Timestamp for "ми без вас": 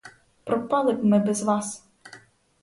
1.05-1.87